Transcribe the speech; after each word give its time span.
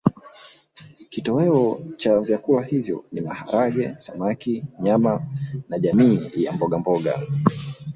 Kitoweo 1.09 1.79
cha 1.97 2.19
vyakula 2.19 2.61
hivyo 2.65 3.05
ni 3.11 3.21
maharage 3.21 3.93
samaki 3.97 4.63
nyama 4.79 5.21
na 5.69 5.79
jamii 5.79 6.19
ya 6.35 6.51
mbogamboga 6.53 7.21